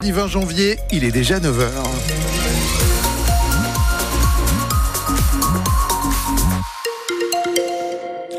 20 0.00 0.28
janvier, 0.28 0.78
il 0.92 1.02
est 1.02 1.10
déjà 1.10 1.40
9h. 1.40 1.70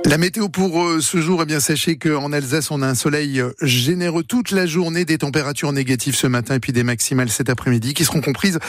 La 0.06 0.18
météo 0.18 0.48
pour 0.48 0.82
euh, 0.82 1.02
ce 1.02 1.20
jour, 1.20 1.42
eh 1.44 1.46
bien 1.46 1.60
sachez 1.60 1.98
qu'en 1.98 2.32
Alsace, 2.32 2.72
on 2.72 2.82
a 2.82 2.88
un 2.88 2.96
soleil 2.96 3.42
euh, 3.42 3.52
généreux 3.62 4.24
toute 4.24 4.52
la 4.52 4.66
journée, 4.68 5.04
des 5.04 5.18
températures 5.18 5.74
négatives 5.74 6.16
ce 6.16 6.28
matin 6.28 6.56
et 6.56 6.60
puis 6.62 6.72
des 6.72 6.84
maximales 6.84 7.30
cet 7.30 7.50
après-midi 7.50 7.94
qui 7.94 8.06
seront 8.06 8.22
comprises 8.22 8.60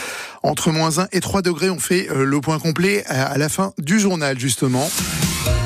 entre 0.43 0.71
moins 0.71 0.99
1 0.99 1.07
et 1.13 1.21
3 1.21 1.41
degrés. 1.41 1.69
On 1.69 1.79
fait 1.79 2.09
euh, 2.11 2.25
le 2.25 2.41
point 2.41 2.59
complet 2.59 3.05
à 3.05 3.37
la 3.37 3.47
fin 3.47 3.71
du 3.77 4.01
journal 4.01 4.37
justement. 4.37 4.89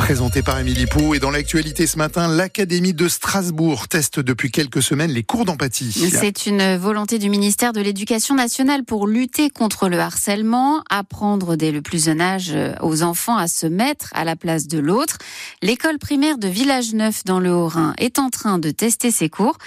Présenté 0.05 0.43
par 0.43 0.59
Émilie 0.59 0.85
Pou. 0.85 1.15
Et 1.15 1.19
dans 1.19 1.31
l'actualité 1.31 1.87
ce 1.87 1.97
matin, 1.97 2.27
l'Académie 2.27 2.93
de 2.93 3.07
Strasbourg 3.07 3.87
teste 3.87 4.19
depuis 4.19 4.51
quelques 4.51 4.83
semaines 4.83 5.09
les 5.09 5.23
cours 5.23 5.45
d'empathie. 5.45 5.91
C'est 5.91 6.45
une 6.45 6.77
volonté 6.77 7.17
du 7.17 7.27
ministère 7.27 7.73
de 7.73 7.81
l'Éducation 7.81 8.35
nationale 8.35 8.83
pour 8.83 9.07
lutter 9.07 9.49
contre 9.49 9.89
le 9.89 9.97
harcèlement, 9.97 10.83
apprendre 10.91 11.55
dès 11.55 11.71
le 11.71 11.81
plus 11.81 12.05
jeune 12.05 12.21
âge 12.21 12.55
aux 12.83 13.01
enfants 13.01 13.35
à 13.35 13.47
se 13.47 13.65
mettre 13.65 14.09
à 14.13 14.25
la 14.25 14.35
place 14.35 14.67
de 14.67 14.77
l'autre. 14.77 15.17
L'école 15.63 15.97
primaire 15.97 16.37
de 16.37 16.49
Village 16.49 16.93
Neuf 16.93 17.23
dans 17.23 17.39
le 17.39 17.51
Haut-Rhin 17.51 17.95
est 17.97 18.19
en 18.19 18.29
train 18.29 18.59
de 18.59 18.69
tester 18.69 19.09
ses 19.09 19.29
cours 19.29 19.57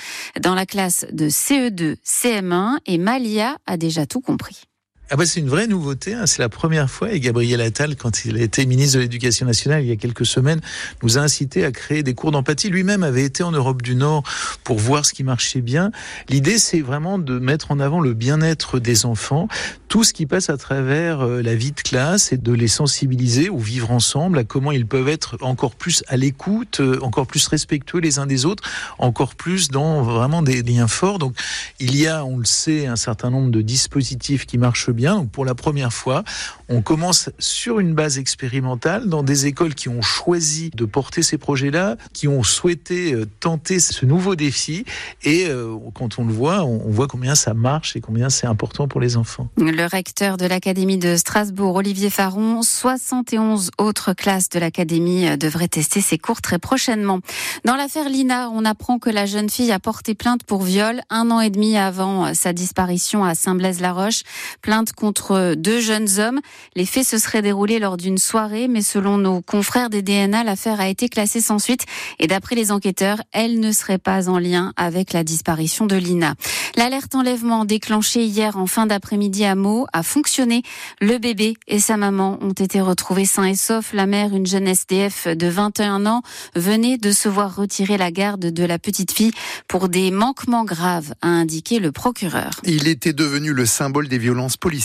dans 0.40 0.54
la 0.54 0.66
classe 0.66 1.04
de 1.10 1.28
CE2, 1.28 1.96
CM1 2.06 2.76
et 2.86 2.98
Malia 2.98 3.56
a 3.66 3.76
déjà 3.76 4.06
tout 4.06 4.20
compris. 4.20 4.68
Ah 5.10 5.16
bah 5.16 5.24
c'est 5.24 5.40
une 5.40 5.48
vraie 5.48 5.66
nouveauté, 5.66 6.12
hein. 6.12 6.26
c'est 6.26 6.42
la 6.42 6.50
première 6.50 6.90
fois 6.90 7.10
et 7.10 7.18
Gabriel 7.18 7.62
Attal, 7.62 7.96
quand 7.96 8.26
il 8.26 8.36
été 8.42 8.66
ministre 8.66 8.98
de 8.98 9.00
l'Éducation 9.00 9.46
nationale 9.46 9.82
il 9.82 9.88
y 9.88 9.92
a 9.92 9.96
quelques 9.96 10.26
semaines, 10.26 10.60
nous 11.02 11.16
a 11.16 11.22
incité 11.22 11.64
à 11.64 11.72
créer 11.72 12.02
des 12.02 12.12
cours 12.12 12.30
d'empathie. 12.30 12.68
Lui-même 12.68 13.02
avait 13.02 13.24
été 13.24 13.42
en 13.42 13.50
Europe 13.50 13.80
du 13.80 13.94
Nord 13.94 14.22
pour 14.64 14.76
voir 14.78 15.06
ce 15.06 15.14
qui 15.14 15.24
marchait 15.24 15.62
bien. 15.62 15.92
L'idée 16.28 16.58
c'est 16.58 16.82
vraiment 16.82 17.18
de 17.18 17.38
mettre 17.38 17.70
en 17.70 17.80
avant 17.80 18.00
le 18.00 18.12
bien-être 18.12 18.80
des 18.80 19.06
enfants, 19.06 19.48
tout 19.88 20.04
ce 20.04 20.12
qui 20.12 20.26
passe 20.26 20.50
à 20.50 20.58
travers 20.58 21.22
euh, 21.22 21.40
la 21.40 21.54
vie 21.54 21.72
de 21.72 21.80
classe 21.80 22.30
et 22.32 22.36
de 22.36 22.52
les 22.52 22.68
sensibiliser 22.68 23.48
ou 23.48 23.58
vivre 23.58 23.90
ensemble 23.90 24.38
à 24.38 24.44
comment 24.44 24.72
ils 24.72 24.86
peuvent 24.86 25.08
être 25.08 25.38
encore 25.40 25.74
plus 25.74 26.04
à 26.08 26.18
l'écoute, 26.18 26.80
euh, 26.80 26.98
encore 27.00 27.26
plus 27.26 27.46
respectueux 27.48 28.00
les 28.00 28.18
uns 28.18 28.26
des 28.26 28.44
autres, 28.44 28.62
encore 28.98 29.36
plus 29.36 29.70
dans 29.70 30.02
vraiment 30.02 30.42
des 30.42 30.62
liens 30.62 30.86
forts. 30.86 31.18
Donc 31.18 31.34
il 31.80 31.96
y 31.96 32.06
a, 32.06 32.26
on 32.26 32.36
le 32.36 32.44
sait, 32.44 32.86
un 32.86 32.96
certain 32.96 33.30
nombre 33.30 33.50
de 33.50 33.62
dispositifs 33.62 34.44
qui 34.44 34.58
marchent 34.58 34.90
bien. 34.98 35.14
Donc 35.16 35.30
pour 35.30 35.46
la 35.46 35.54
première 35.54 35.92
fois, 35.92 36.24
on 36.68 36.82
commence 36.82 37.30
sur 37.38 37.80
une 37.80 37.94
base 37.94 38.18
expérimentale 38.18 39.08
dans 39.08 39.22
des 39.22 39.46
écoles 39.46 39.74
qui 39.74 39.88
ont 39.88 40.02
choisi 40.02 40.70
de 40.74 40.84
porter 40.84 41.22
ces 41.22 41.38
projets-là, 41.38 41.96
qui 42.12 42.28
ont 42.28 42.42
souhaité 42.42 43.12
euh, 43.12 43.26
tenter 43.40 43.80
ce 43.80 44.04
nouveau 44.04 44.36
défi. 44.36 44.84
Et 45.24 45.46
euh, 45.46 45.76
quand 45.94 46.18
on 46.18 46.24
le 46.24 46.32
voit, 46.32 46.64
on 46.64 46.90
voit 46.90 47.08
combien 47.08 47.34
ça 47.34 47.54
marche 47.54 47.96
et 47.96 48.00
combien 48.00 48.28
c'est 48.28 48.46
important 48.46 48.86
pour 48.88 49.00
les 49.00 49.16
enfants. 49.16 49.48
Le 49.56 49.86
recteur 49.86 50.36
de 50.36 50.46
l'Académie 50.46 50.98
de 50.98 51.16
Strasbourg, 51.16 51.76
Olivier 51.76 52.10
Faron, 52.10 52.62
71 52.62 53.70
autres 53.78 54.12
classes 54.12 54.48
de 54.50 54.58
l'Académie 54.58 55.26
euh, 55.26 55.36
devraient 55.36 55.68
tester 55.68 56.00
ces 56.00 56.18
cours 56.18 56.42
très 56.42 56.58
prochainement. 56.58 57.20
Dans 57.64 57.76
l'affaire 57.76 58.08
Lina, 58.08 58.50
on 58.50 58.64
apprend 58.64 58.98
que 58.98 59.10
la 59.10 59.26
jeune 59.26 59.48
fille 59.48 59.72
a 59.72 59.78
porté 59.78 60.14
plainte 60.14 60.44
pour 60.44 60.62
viol 60.62 61.00
un 61.08 61.30
an 61.30 61.40
et 61.40 61.50
demi 61.50 61.76
avant 61.76 62.34
sa 62.34 62.52
disparition 62.52 63.24
à 63.24 63.34
Saint-Blaise-la-Roche. 63.34 64.22
Plainte 64.60 64.92
contre 64.92 65.54
deux 65.56 65.80
jeunes 65.80 66.08
hommes. 66.18 66.40
Les 66.74 66.86
faits 66.86 67.06
se 67.06 67.18
seraient 67.18 67.42
déroulés 67.42 67.78
lors 67.78 67.96
d'une 67.96 68.18
soirée, 68.18 68.68
mais 68.68 68.82
selon 68.82 69.18
nos 69.18 69.42
confrères 69.42 69.90
des 69.90 70.02
DNA, 70.02 70.44
l'affaire 70.44 70.80
a 70.80 70.88
été 70.88 71.08
classée 71.08 71.40
sans 71.40 71.58
suite 71.58 71.84
et 72.18 72.26
d'après 72.26 72.54
les 72.54 72.72
enquêteurs, 72.72 73.20
elle 73.32 73.60
ne 73.60 73.72
serait 73.72 73.98
pas 73.98 74.28
en 74.28 74.38
lien 74.38 74.72
avec 74.76 75.12
la 75.12 75.24
disparition 75.24 75.86
de 75.86 75.96
Lina. 75.96 76.34
L'alerte 76.76 77.14
enlèvement 77.14 77.64
déclenchée 77.64 78.24
hier 78.24 78.56
en 78.56 78.66
fin 78.66 78.86
d'après-midi 78.86 79.44
à 79.44 79.54
Meaux 79.54 79.86
a 79.92 80.02
fonctionné. 80.02 80.62
Le 81.00 81.18
bébé 81.18 81.54
et 81.66 81.78
sa 81.78 81.96
maman 81.96 82.38
ont 82.40 82.52
été 82.52 82.80
retrouvés 82.80 83.24
sains 83.24 83.44
et 83.44 83.54
saufs. 83.54 83.92
La 83.92 84.06
mère, 84.06 84.34
une 84.34 84.46
jeune 84.46 84.66
SDF 84.66 85.28
de 85.28 85.46
21 85.46 86.06
ans, 86.06 86.22
venait 86.54 86.98
de 86.98 87.12
se 87.12 87.28
voir 87.28 87.54
retirer 87.56 87.98
la 87.98 88.10
garde 88.10 88.46
de 88.46 88.64
la 88.64 88.78
petite 88.78 89.12
fille 89.12 89.32
pour 89.66 89.88
des 89.88 90.10
manquements 90.10 90.64
graves, 90.64 91.14
a 91.22 91.28
indiqué 91.28 91.78
le 91.78 91.92
procureur. 91.92 92.50
Il 92.64 92.88
était 92.88 93.12
devenu 93.12 93.52
le 93.52 93.66
symbole 93.66 94.08
des 94.08 94.18
violences 94.18 94.56
politiques 94.56 94.78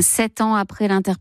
Sept 0.00 0.40
ans 0.40 0.54
après 0.54 0.88
l'interpellation 0.88 1.17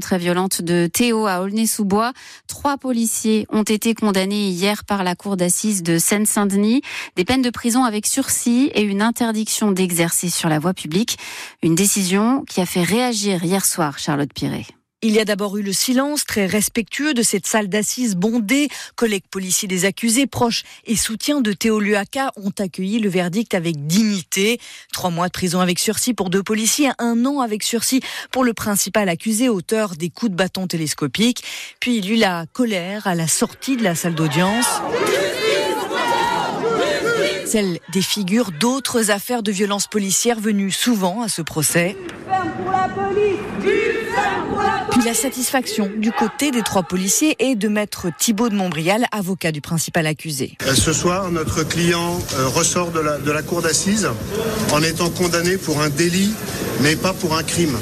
très 0.00 0.18
violente 0.18 0.62
de 0.62 0.86
Théo 0.86 1.26
à 1.26 1.40
Aulnay-sous-Bois, 1.40 2.12
trois 2.46 2.78
policiers 2.78 3.46
ont 3.50 3.62
été 3.62 3.94
condamnés 3.94 4.48
hier 4.48 4.84
par 4.84 5.04
la 5.04 5.14
cour 5.14 5.36
d'assises 5.36 5.82
de 5.82 5.98
Seine-Saint-Denis. 5.98 6.82
Des 7.16 7.24
peines 7.24 7.42
de 7.42 7.50
prison 7.50 7.84
avec 7.84 8.06
sursis 8.06 8.70
et 8.74 8.82
une 8.82 9.02
interdiction 9.02 9.72
d'exercer 9.72 10.30
sur 10.30 10.48
la 10.48 10.58
voie 10.58 10.74
publique. 10.74 11.18
Une 11.62 11.74
décision 11.74 12.44
qui 12.48 12.60
a 12.60 12.66
fait 12.66 12.82
réagir 12.82 13.44
hier 13.44 13.64
soir 13.64 13.98
Charlotte 13.98 14.32
Piret. 14.32 14.66
Il 15.02 15.12
y 15.12 15.18
a 15.18 15.24
d'abord 15.24 15.56
eu 15.56 15.62
le 15.62 15.72
silence 15.72 16.26
très 16.26 16.44
respectueux 16.44 17.14
de 17.14 17.22
cette 17.22 17.46
salle 17.46 17.68
d'assises 17.68 18.16
bondée. 18.16 18.68
Collègues 18.96 19.24
policiers 19.30 19.66
des 19.66 19.86
accusés, 19.86 20.26
proches 20.26 20.62
et 20.84 20.94
soutiens 20.94 21.40
de 21.40 21.54
Théo 21.54 21.80
Luaka 21.80 22.32
ont 22.36 22.52
accueilli 22.58 22.98
le 22.98 23.08
verdict 23.08 23.54
avec 23.54 23.86
dignité. 23.86 24.60
Trois 24.92 25.08
mois 25.08 25.28
de 25.28 25.32
prison 25.32 25.60
avec 25.60 25.78
sursis 25.78 26.12
pour 26.12 26.28
deux 26.28 26.42
policiers, 26.42 26.90
un 26.98 27.24
an 27.24 27.40
avec 27.40 27.62
sursis 27.62 28.02
pour 28.30 28.44
le 28.44 28.52
principal 28.52 29.08
accusé, 29.08 29.48
auteur 29.48 29.96
des 29.96 30.10
coups 30.10 30.32
de 30.32 30.36
bâton 30.36 30.66
télescopiques. 30.66 31.44
Puis 31.80 31.96
il 31.96 32.04
y 32.04 32.10
eut 32.10 32.16
la 32.16 32.44
colère 32.52 33.06
à 33.06 33.14
la 33.14 33.26
sortie 33.26 33.78
de 33.78 33.82
la 33.82 33.94
salle 33.94 34.14
d'audience 34.14 34.66
celle 37.46 37.80
des 37.92 38.02
figures 38.02 38.52
d'autres 38.52 39.10
affaires 39.10 39.42
de 39.42 39.50
violence 39.50 39.88
policière 39.88 40.38
venues 40.38 40.70
souvent 40.70 41.20
à 41.22 41.28
ce 41.28 41.42
procès. 41.42 41.96
Puis 44.90 45.04
la 45.04 45.14
satisfaction 45.14 45.90
du 45.96 46.10
côté 46.12 46.50
des 46.50 46.62
trois 46.62 46.82
policiers 46.82 47.36
et 47.38 47.54
de 47.54 47.68
maître 47.68 48.08
Thibault 48.18 48.48
de 48.48 48.54
Montbrial, 48.54 49.06
avocat 49.12 49.52
du 49.52 49.60
principal 49.60 50.06
accusé. 50.06 50.56
Euh, 50.66 50.74
ce 50.74 50.92
soir, 50.92 51.30
notre 51.30 51.62
client 51.62 52.18
euh, 52.34 52.48
ressort 52.48 52.90
de 52.90 53.30
la, 53.30 53.42
cour 53.42 53.62
d'assises 53.62 54.08
en 54.72 54.82
étant 54.82 55.10
condamné 55.10 55.56
pour 55.56 55.80
un 55.80 55.88
délit, 55.88 56.32
mais 56.82 56.96
pas 56.96 57.12
pour 57.12 57.36
un 57.36 57.42
crime. 57.42 57.76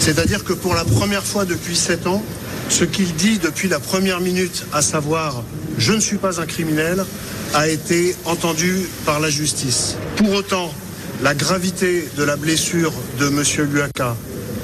C'est-à-dire 0.00 0.44
que 0.44 0.52
pour 0.52 0.74
la 0.74 0.84
première 0.84 1.24
fois 1.24 1.44
depuis 1.44 1.76
sept 1.76 2.06
ans, 2.06 2.22
ce 2.68 2.84
qu'il 2.84 3.14
dit 3.14 3.38
depuis 3.38 3.68
la 3.68 3.78
première 3.78 4.20
minute, 4.20 4.66
à 4.72 4.82
savoir 4.82 5.42
je 5.78 5.92
ne 5.92 6.00
suis 6.00 6.16
pas 6.16 6.40
un 6.40 6.46
criminel, 6.46 7.04
a 7.54 7.68
été 7.68 8.16
entendu 8.24 8.86
par 9.04 9.20
la 9.20 9.30
justice. 9.30 9.96
Pour 10.16 10.32
autant, 10.32 10.72
la 11.22 11.34
gravité 11.34 12.08
de 12.16 12.22
la 12.22 12.36
blessure 12.36 12.92
de 13.18 13.26
M. 13.28 13.42
Luaka, 13.70 14.16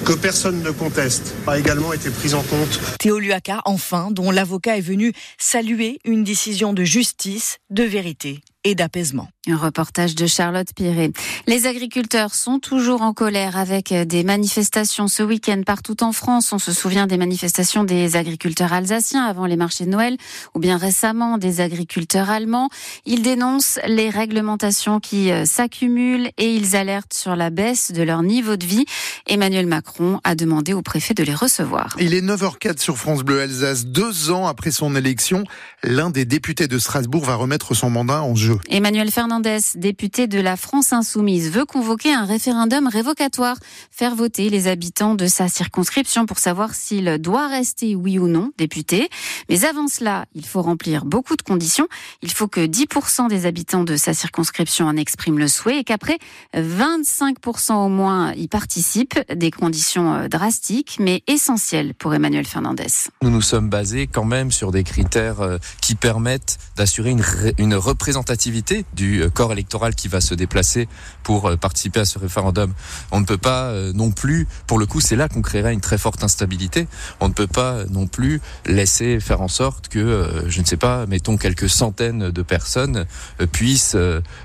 que 0.05 0.13
personne 0.13 0.63
ne 0.63 0.71
conteste, 0.71 1.35
a 1.47 1.59
également 1.59 1.93
été 1.93 2.11
prise 2.11 2.35
en 2.35 2.43
compte. 2.43 2.81
Théo 2.99 3.19
Luaka, 3.19 3.61
enfin, 3.65 4.11
dont 4.11 4.31
l'avocat 4.31 4.77
est 4.77 4.83
venu 4.83 5.13
saluer 5.39 6.01
une 6.05 6.25
décision 6.25 6.73
de 6.73 6.85
justice, 6.85 7.59
de 7.71 7.85
vérité 7.85 8.41
et 8.65 8.75
d'apaisement. 8.75 9.29
Un 9.49 9.57
reportage 9.57 10.15
de 10.15 10.27
Charlotte 10.29 10.69
Piret. 10.73 11.11
Les 11.49 11.67
agriculteurs 11.67 12.33
sont 12.33 12.61
toujours 12.61 13.03
en 13.03 13.13
colère 13.13 13.57
avec 13.57 13.93
des 13.93 14.23
manifestations 14.23 15.09
ce 15.09 15.25
week-end 15.25 15.63
partout 15.67 16.05
en 16.05 16.13
France. 16.13 16.53
On 16.53 16.61
se 16.61 16.73
souvient 16.73 17.09
des 17.09 17.17
manifestations 17.17 17.83
des 17.83 18.15
agriculteurs 18.15 18.73
alsaciens 18.73 19.25
avant 19.25 19.47
les 19.47 19.57
marchés 19.57 19.85
de 19.85 19.91
Noël 19.91 20.17
ou 20.55 20.61
bien 20.61 20.77
récemment 20.77 21.39
des 21.39 21.61
agriculteurs 21.61 22.31
allemands. 22.31 22.69
Ils 23.05 23.23
dénoncent 23.23 23.81
les 23.87 24.11
réglementations 24.11 25.01
qui 25.01 25.33
euh, 25.33 25.45
s'accumulent 25.45 26.31
et 26.39 26.55
ils 26.55 26.77
alertent 26.77 27.15
sur 27.15 27.35
la 27.35 27.51
baisse 27.51 27.91
de 27.91 28.03
leur 28.05 28.23
niveau 28.23 28.57
de 28.57 28.65
vie. 28.65 28.85
Emmanuel 29.27 29.67
Macron 29.67 30.21
a 30.23 30.37
demandé 30.37 30.73
au 30.73 30.83
préfet 30.83 31.15
de 31.15 31.25
les 31.25 31.35
recevoir. 31.35 31.97
Il 31.99 32.15
est 32.15 32.23
9h04 32.23 32.79
sur 32.79 32.97
France 32.97 33.25
Bleu 33.25 33.41
Alsace. 33.41 33.87
Deux 33.87 34.31
ans 34.31 34.47
après 34.47 34.71
son 34.71 34.95
élection, 34.95 35.43
l'un 35.83 36.11
des 36.11 36.25
députés 36.25 36.69
de 36.69 36.79
Strasbourg 36.79 37.25
va 37.25 37.35
remettre 37.35 37.75
son 37.75 37.91
mandat 37.91 38.23
en 38.23 38.37
jeu. 38.37 38.52
Emmanuel 38.69 39.11
Fernandez, 39.11 39.59
député 39.75 40.27
de 40.27 40.41
la 40.41 40.57
France 40.57 40.93
Insoumise, 40.93 41.51
veut 41.51 41.65
convoquer 41.65 42.13
un 42.13 42.25
référendum 42.25 42.87
révocatoire, 42.87 43.57
faire 43.91 44.15
voter 44.15 44.51
les 44.51 44.69
habitants 44.69 45.15
de 45.15 45.27
sa 45.27 45.49
circonscription 45.49 46.27
pour 46.27 46.39
savoir 46.39 46.75
s'il 46.75 47.19
doit 47.19 47.49
rester 47.49 47.95
oui 47.95 48.19
ou 48.19 48.29
non 48.29 48.51
député. 48.59 49.09
Mais 49.49 49.65
avant 49.65 49.89
cela, 49.89 50.27
il 50.35 50.45
faut 50.45 50.63
remplir 50.63 51.05
beaucoup 51.05 51.37
de 51.37 51.43
conditions. 51.43 51.89
Il 52.23 52.31
faut 52.31 52.49
que 52.49 52.61
10% 52.61 53.29
des 53.29 53.47
habitants 53.47 53.85
de 53.85 53.97
sa 53.97 54.15
circonscription 54.15 54.87
en 54.87 54.97
expriment 54.97 55.39
le 55.39 55.49
souhait 55.49 55.79
et 55.79 55.85
qu'après 55.85 56.19
25% 56.55 57.75
au 57.75 57.89
moins 57.89 58.33
y 58.35 58.49
participent. 58.49 59.19
Des 59.33 59.51
conditions 59.51 60.15
euh, 60.15 60.29
drastiques 60.29 60.97
mais 60.99 61.23
essentielles 61.27 61.95
pour 61.95 62.15
Emmanuel 62.15 62.47
Fernandez. 62.47 62.87
Nous 63.23 63.31
nous 63.31 63.41
sommes 63.41 63.69
basés 63.69 64.07
quand 64.07 64.25
même 64.25 64.51
sur 64.51 64.73
des 64.73 64.85
critères 64.85 65.41
euh, 65.41 65.59
qui 65.81 65.95
permettent 65.95 66.59
d'assurer 66.77 67.11
une, 67.11 67.23
une 67.59 67.75
représentativité 67.75 68.42
du 68.95 69.23
corps 69.35 69.53
électoral 69.53 69.95
qui 69.95 70.09
va 70.09 70.21
se 70.21 70.35
déplacer 70.35 70.89
pour 71.23 71.57
participer 71.59 72.01
à 72.01 72.05
ce 72.05 72.19
référendum. 72.19 72.73
On 73.11 73.21
ne 73.21 73.25
peut 73.25 73.39
pas 73.39 73.73
non 73.95 74.11
plus, 74.11 74.49
pour 74.67 74.79
le 74.79 74.87
coup, 74.87 75.01
c'est 75.01 75.17
là 75.17 75.29
qu'on 75.29 75.43
créerait 75.43 75.73
une 75.73 75.81
très 75.81 75.99
forte 75.99 76.25
instabilité. 76.25 76.89
On 77.21 77.29
ne 77.29 77.35
peut 77.35 77.47
pas 77.47 77.85
non 77.91 78.07
plus 78.07 78.41
laisser 78.67 79.21
faire 79.21 79.43
en 79.43 79.49
sorte 79.49 79.89
que, 79.89 80.45
je 80.49 80.61
ne 80.61 80.67
sais 80.67 80.77
pas, 80.77 81.07
mettons 81.07 81.37
quelques 81.37 81.69
centaines 81.69 82.31
de 82.31 82.43
personnes 82.43 83.07
puissent 83.53 83.97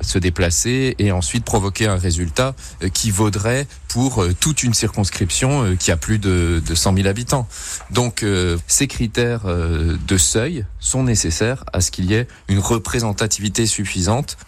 se 0.01 0.17
déplacer 0.19 0.95
et 0.99 1.11
ensuite 1.11 1.43
provoquer 1.43 1.87
un 1.87 1.97
résultat 1.97 2.55
qui 2.93 3.09
vaudrait 3.09 3.67
pour 3.87 4.23
toute 4.39 4.63
une 4.63 4.73
circonscription 4.73 5.75
qui 5.77 5.91
a 5.91 5.97
plus 5.97 6.19
de 6.19 6.61
100 6.71 6.95
000 6.95 7.07
habitants. 7.07 7.47
Donc 7.89 8.23
ces 8.67 8.87
critères 8.87 9.45
de 9.45 10.17
seuil 10.17 10.65
sont 10.79 11.03
nécessaires 11.03 11.63
à 11.73 11.81
ce 11.81 11.89
qu'il 11.89 12.05
y 12.05 12.13
ait 12.13 12.27
une 12.47 12.59
représentativité 12.59 13.65
suffisante 13.65 13.86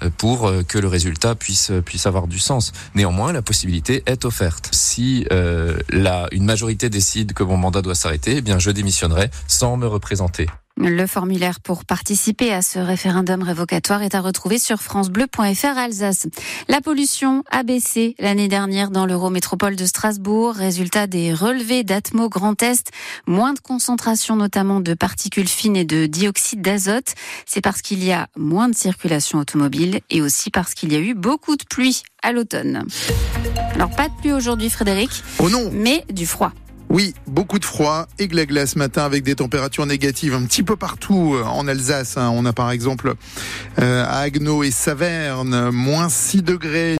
euh, 0.01 0.09
pour 0.17 0.47
euh, 0.47 0.63
que 0.63 0.77
le 0.77 0.87
résultat 0.87 1.35
puisse 1.35 1.71
euh, 1.71 1.81
puisse 1.81 2.05
avoir 2.05 2.27
du 2.27 2.39
sens. 2.39 2.71
Néanmoins, 2.95 3.31
la 3.33 3.41
possibilité 3.41 4.03
est 4.05 4.25
offerte. 4.25 4.69
Si 4.71 5.25
euh, 5.31 5.77
la, 5.89 6.27
une 6.31 6.45
majorité 6.45 6.89
décide 6.89 7.33
que 7.33 7.43
mon 7.43 7.57
mandat 7.57 7.81
doit 7.81 7.95
s'arrêter, 7.95 8.37
eh 8.37 8.41
bien 8.41 8.59
je 8.59 8.71
démissionnerai 8.71 9.29
sans 9.47 9.77
me 9.77 9.87
représenter. 9.87 10.47
Le 10.81 11.05
formulaire 11.07 11.59
pour 11.59 11.83
participer 11.83 12.53
à 12.53 12.61
ce 12.61 12.79
référendum 12.79 13.43
révocatoire 13.43 14.01
est 14.01 14.15
à 14.15 14.21
retrouver 14.21 14.57
sur 14.57 14.81
francebleu.fr 14.81 15.77
Alsace. 15.77 16.27
La 16.69 16.79
pollution 16.79 17.43
a 17.51 17.63
baissé 17.63 18.15
l'année 18.17 18.47
dernière 18.47 18.89
dans 18.89 19.05
l'Eurométropole 19.05 19.75
de 19.75 19.85
Strasbourg. 19.85 20.55
Résultat 20.55 21.05
des 21.05 21.33
relevés 21.33 21.83
d'Atmo 21.83 22.29
Grand 22.29 22.63
Est. 22.63 22.91
Moins 23.27 23.51
de 23.51 23.59
concentration 23.59 24.37
notamment 24.37 24.79
de 24.79 24.93
particules 24.93 25.49
fines 25.49 25.75
et 25.75 25.83
de 25.83 26.05
dioxyde 26.05 26.61
d'azote. 26.61 27.13
C'est 27.45 27.61
parce 27.61 27.81
qu'il 27.81 28.01
y 28.01 28.13
a 28.13 28.27
moins 28.37 28.69
de 28.69 28.75
circulation 28.75 29.39
automobile 29.39 29.99
et 30.09 30.21
aussi 30.21 30.49
parce 30.49 30.73
qu'il 30.75 30.93
y 30.93 30.95
a 30.95 30.99
eu 30.99 31.13
beaucoup 31.13 31.57
de 31.57 31.65
pluie 31.65 32.03
à 32.23 32.31
l'automne. 32.31 32.85
Alors 33.75 33.89
pas 33.89 34.07
de 34.07 34.13
pluie 34.21 34.31
aujourd'hui 34.31 34.69
Frédéric. 34.69 35.11
Oh 35.39 35.49
non 35.49 35.71
Mais 35.73 36.05
du 36.09 36.25
froid. 36.25 36.53
Oui, 36.89 37.13
beaucoup 37.27 37.59
de 37.59 37.65
froid 37.65 38.07
et 38.17 38.27
glagla 38.27 38.65
ce 38.65 38.79
matin 38.79 39.03
avec 39.05 39.23
des 39.23 39.35
températures 39.35 39.85
négatives 39.85 40.33
un 40.33 40.43
petit 40.45 40.63
peu 40.63 40.75
partout 40.75 41.35
euh, 41.35 41.43
en 41.43 41.67
Alsace. 41.67 42.17
Hein. 42.17 42.31
On 42.33 42.45
a 42.45 42.53
par 42.53 42.71
exemple 42.71 43.13
euh, 43.79 44.03
à 44.03 44.21
Agno 44.21 44.63
et 44.63 44.71
Saverne 44.71 45.69
moins 45.69 46.09
6 46.09 46.41
degrés. 46.41 46.97